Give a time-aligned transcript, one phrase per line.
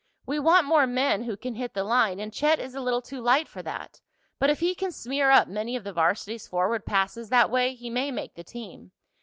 [0.25, 3.21] We want more men who can hit the line, and Chet is a little too
[3.21, 4.01] light for that.
[4.39, 7.91] But if he can smear up many of the varsity's forward passes that way he
[7.91, 8.93] may make the team.